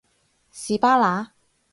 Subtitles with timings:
[0.51, 1.31] 士巴拿